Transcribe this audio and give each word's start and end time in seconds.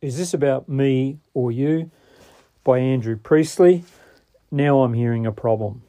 Is 0.00 0.16
This 0.16 0.32
About 0.32 0.68
Me 0.68 1.18
or 1.34 1.50
You? 1.50 1.90
by 2.62 2.78
Andrew 2.78 3.16
Priestley. 3.16 3.82
Now 4.48 4.82
I'm 4.82 4.94
hearing 4.94 5.26
a 5.26 5.32
problem. 5.32 5.82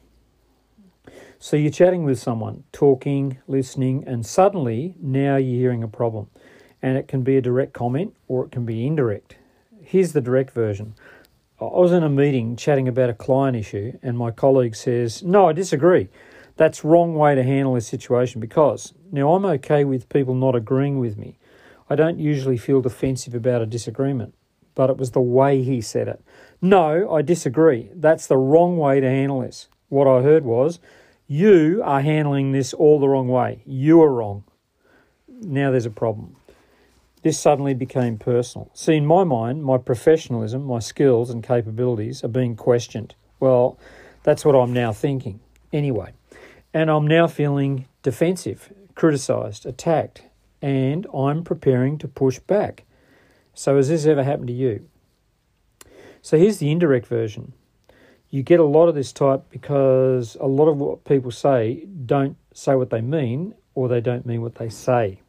So 1.38 1.56
you're 1.56 1.70
chatting 1.70 2.02
with 2.04 2.18
someone, 2.18 2.64
talking, 2.72 3.38
listening, 3.46 4.02
and 4.08 4.26
suddenly 4.26 4.96
now 5.00 5.36
you're 5.36 5.60
hearing 5.60 5.84
a 5.84 5.88
problem. 5.88 6.28
And 6.82 6.98
it 6.98 7.06
can 7.06 7.22
be 7.22 7.36
a 7.36 7.40
direct 7.40 7.72
comment 7.72 8.16
or 8.26 8.44
it 8.46 8.50
can 8.50 8.66
be 8.66 8.84
indirect. 8.84 9.36
Here's 9.80 10.12
the 10.12 10.20
direct 10.20 10.50
version. 10.54 10.94
I 11.60 11.66
was 11.66 11.92
in 11.92 12.02
a 12.02 12.08
meeting 12.08 12.56
chatting 12.56 12.88
about 12.88 13.10
a 13.10 13.14
client 13.14 13.56
issue, 13.56 13.96
and 14.02 14.18
my 14.18 14.32
colleague 14.32 14.74
says, 14.74 15.22
No, 15.22 15.48
I 15.48 15.52
disagree. 15.52 16.08
That's 16.56 16.84
wrong 16.84 17.14
way 17.14 17.36
to 17.36 17.44
handle 17.44 17.74
this 17.74 17.86
situation 17.86 18.40
because 18.40 18.92
now 19.12 19.34
I'm 19.34 19.44
okay 19.44 19.84
with 19.84 20.08
people 20.08 20.34
not 20.34 20.56
agreeing 20.56 20.98
with 20.98 21.16
me. 21.16 21.36
I 21.90 21.96
don't 21.96 22.20
usually 22.20 22.56
feel 22.56 22.80
defensive 22.80 23.34
about 23.34 23.62
a 23.62 23.66
disagreement, 23.66 24.34
but 24.76 24.90
it 24.90 24.96
was 24.96 25.10
the 25.10 25.20
way 25.20 25.62
he 25.62 25.80
said 25.80 26.06
it. 26.06 26.22
No, 26.62 27.12
I 27.12 27.22
disagree. 27.22 27.90
That's 27.92 28.28
the 28.28 28.36
wrong 28.36 28.78
way 28.78 29.00
to 29.00 29.08
handle 29.08 29.40
this. 29.40 29.68
What 29.88 30.06
I 30.06 30.22
heard 30.22 30.44
was, 30.44 30.78
You 31.26 31.82
are 31.84 32.00
handling 32.00 32.52
this 32.52 32.72
all 32.72 33.00
the 33.00 33.08
wrong 33.08 33.28
way. 33.28 33.62
You 33.66 34.00
are 34.02 34.12
wrong. 34.12 34.44
Now 35.28 35.72
there's 35.72 35.86
a 35.86 35.90
problem. 35.90 36.36
This 37.22 37.38
suddenly 37.38 37.74
became 37.74 38.18
personal. 38.18 38.70
See, 38.72 38.94
in 38.94 39.04
my 39.04 39.24
mind, 39.24 39.64
my 39.64 39.76
professionalism, 39.76 40.64
my 40.64 40.78
skills, 40.78 41.28
and 41.28 41.42
capabilities 41.42 42.22
are 42.22 42.28
being 42.28 42.56
questioned. 42.56 43.14
Well, 43.40 43.78
that's 44.22 44.44
what 44.44 44.54
I'm 44.54 44.72
now 44.72 44.92
thinking. 44.92 45.40
Anyway, 45.72 46.12
and 46.72 46.88
I'm 46.90 47.06
now 47.06 47.26
feeling 47.26 47.86
defensive, 48.02 48.72
criticised, 48.94 49.66
attacked, 49.66 50.22
and 50.62 51.06
I'm 51.14 51.44
preparing 51.44 51.98
to 51.98 52.08
push 52.08 52.38
back. 52.38 52.84
So, 53.54 53.76
has 53.76 53.88
this 53.88 54.06
ever 54.06 54.22
happened 54.22 54.48
to 54.48 54.54
you? 54.54 54.86
So, 56.22 56.38
here's 56.38 56.58
the 56.58 56.70
indirect 56.70 57.06
version. 57.06 57.52
You 58.30 58.42
get 58.42 58.60
a 58.60 58.64
lot 58.64 58.88
of 58.88 58.94
this 58.94 59.12
type 59.12 59.50
because 59.50 60.36
a 60.40 60.46
lot 60.46 60.68
of 60.68 60.78
what 60.78 61.04
people 61.04 61.30
say 61.30 61.86
don't 62.06 62.36
say 62.54 62.74
what 62.74 62.90
they 62.90 63.00
mean 63.00 63.54
or 63.74 63.88
they 63.88 64.00
don't 64.00 64.24
mean 64.24 64.42
what 64.42 64.54
they 64.54 64.68
say. 64.68 65.20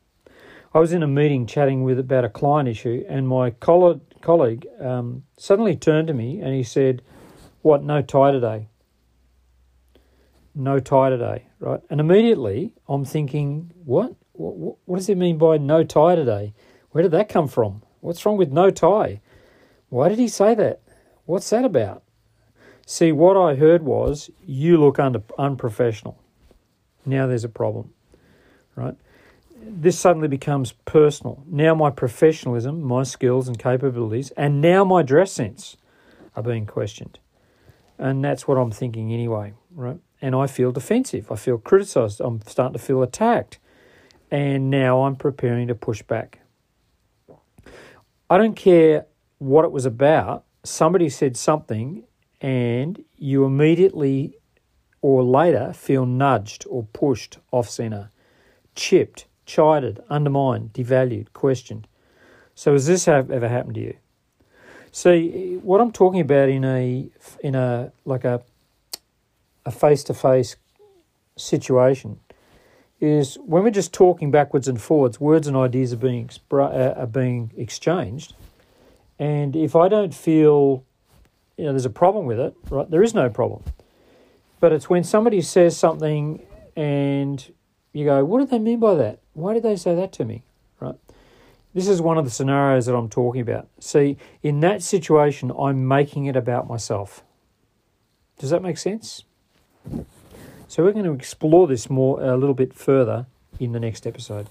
I 0.74 0.80
was 0.80 0.94
in 0.94 1.04
a 1.04 1.08
meeting 1.08 1.48
chatting 1.48 1.84
with 1.84 2.00
about 2.00 2.24
a 2.24 2.30
client 2.30 2.70
issue, 2.70 3.04
and 3.10 3.28
my 3.28 3.52
colleague 3.52 4.68
um, 4.80 5.24
suddenly 5.38 5.76
turned 5.76 6.08
to 6.08 6.14
me 6.14 6.40
and 6.40 6.54
he 6.54 6.64
said, 6.64 7.02
"What? 7.62 7.84
No 7.84 8.02
tie 8.02 8.32
today? 8.32 8.68
No 10.56 10.80
tie 10.80 11.10
today, 11.10 11.46
right?" 11.60 11.82
And 11.90 12.00
immediately 12.00 12.74
I'm 12.88 13.04
thinking, 13.04 13.74
"What? 13.84 14.16
What, 14.42 14.78
what 14.86 14.98
does 14.98 15.10
it 15.10 15.18
mean 15.18 15.38
by 15.38 15.58
no 15.58 15.84
tie 15.84 16.16
today? 16.16 16.54
Where 16.92 17.02
did 17.02 17.12
that 17.12 17.30
come 17.30 17.48
from? 17.48 17.84
What's 18.02 18.26
wrong 18.26 18.38
with 18.38 18.52
no 18.52 18.70
tie? 18.70 19.22
Why 19.90 20.10
did 20.10 20.20
he 20.20 20.28
say 20.28 20.56
that? 20.56 20.82
What's 21.26 21.50
that 21.52 21.66
about?" 21.66 22.04
See, 22.86 23.12
what 23.12 23.38
I 23.38 23.56
heard 23.56 23.84
was, 23.84 24.30
"You 24.46 24.78
look 24.78 25.00
under, 25.00 25.22
unprofessional." 25.38 26.18
Now 27.06 27.28
there's 27.28 27.44
a 27.44 27.50
problem, 27.50 27.94
right? 28.76 28.96
this 29.64 30.00
suddenly 30.00 30.28
becomes 30.28 30.74
personal. 30.86 31.44
Now 31.48 31.76
my 31.76 31.90
professionalism, 31.90 32.82
my 32.82 33.04
skills 33.04 33.48
and 33.48 33.58
capabilities, 33.58 34.32
and 34.32 34.62
now 34.62 34.84
my 34.84 35.04
dress 35.04 35.32
sense 35.32 35.78
are 36.36 36.44
being 36.44 36.66
questioned. 36.66 37.20
And 37.98 38.24
that's 38.24 38.48
what 38.48 38.58
I'm 38.58 38.72
thinking 38.72 39.14
anyway, 39.14 39.54
right? 39.74 40.00
And 40.22 40.36
I 40.36 40.48
feel 40.48 40.72
defensive. 40.72 41.32
I 41.32 41.36
feel 41.36 41.58
criticized. 41.58 42.20
I'm 42.20 42.42
starting 42.48 42.74
to 42.74 42.80
feel 42.80 43.04
attacked. 43.04 43.60
And 44.32 44.70
now 44.70 45.04
I'm 45.04 45.18
preparing 45.18 45.68
to 45.68 45.76
push 45.76 46.02
back. 46.02 46.40
I 48.30 48.38
don't 48.38 48.56
care 48.56 49.06
what 49.40 49.66
it 49.66 49.72
was 49.74 49.86
about. 49.86 50.46
Somebody 50.64 51.10
said 51.10 51.36
something, 51.36 52.04
and 52.40 53.04
you 53.18 53.44
immediately 53.44 54.38
or 55.02 55.24
later 55.24 55.74
feel 55.74 56.06
nudged 56.06 56.66
or 56.70 56.84
pushed 56.94 57.40
off 57.52 57.70
center, 57.70 58.10
chipped, 58.76 59.26
chided, 59.46 60.00
undermined, 60.10 60.72
devalued, 60.72 61.34
questioned. 61.34 61.88
So 62.56 62.74
has 62.74 62.86
this 62.86 63.08
ever 63.08 63.50
happened 63.50 63.76
to 63.76 63.82
you? 63.82 63.98
See, 64.92 65.58
what 65.62 65.82
I'm 65.82 65.92
talking 65.92 66.22
about 66.22 66.50
in 66.50 66.64
a 66.64 67.10
in 67.42 67.56
a 67.56 67.92
like 68.06 68.24
a 68.24 68.42
a 69.66 69.72
face 69.72 70.04
to 70.06 70.14
face 70.14 70.56
situation 71.38 72.20
is 73.02 73.36
when 73.46 73.64
we're 73.64 73.72
just 73.72 73.94
talking 73.94 74.32
backwards 74.32 74.68
and 74.68 74.80
forwards, 74.80 75.20
words 75.20 75.48
and 75.48 75.58
ideas 75.58 75.92
are 75.92 75.98
being 75.98 76.30
uh, 76.52 76.56
are 76.56 77.08
being 77.08 77.52
exchanged, 77.58 78.36
and 79.20 79.56
if 79.56 79.76
I 79.76 79.90
don't 79.90 80.14
feel 80.14 80.86
you 81.58 81.66
know 81.66 81.72
there's 81.72 81.86
a 81.86 81.90
problem 81.90 82.26
with 82.26 82.40
it, 82.40 82.56
right? 82.70 82.90
There 82.90 83.04
is 83.04 83.14
no 83.14 83.30
problem, 83.30 83.64
but 84.60 84.72
it's 84.72 84.90
when 84.90 85.04
somebody 85.04 85.42
says 85.42 85.76
something 85.76 86.42
and 86.76 87.52
you 87.92 88.06
go, 88.06 88.24
what 88.24 88.40
do 88.40 88.46
they 88.46 88.60
mean 88.60 88.80
by 88.80 88.96
that? 88.96 89.20
Why 89.34 89.54
did 89.54 89.64
they 89.64 89.76
say 89.76 89.96
that 89.96 90.14
to 90.14 90.26
me? 90.26 90.44
Right? 90.80 90.96
This 91.74 91.88
is 91.88 92.02
one 92.02 92.18
of 92.18 92.26
the 92.26 92.32
scenarios 92.32 92.86
that 92.86 92.96
I'm 92.96 93.10
talking 93.10 93.42
about. 93.42 93.68
See, 93.80 94.18
in 94.44 94.60
that 94.62 94.82
situation, 94.84 95.52
I'm 95.58 95.88
making 95.88 96.26
it 96.26 96.36
about 96.36 96.68
myself. 96.68 97.24
Does 98.40 98.50
that 98.50 98.62
make 98.62 98.78
sense? 98.78 99.24
So 100.72 100.86
we're 100.86 100.94
going 100.94 101.04
to 101.04 101.12
explore 101.12 101.68
this 101.68 101.90
more 101.90 102.24
a 102.24 102.38
little 102.38 102.56
bit 102.56 102.74
further 102.74 103.26
in 103.60 103.74
the 103.74 103.80
next 103.82 104.08
episode. 104.08 104.48